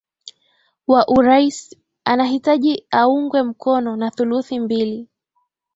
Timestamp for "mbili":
4.59-5.07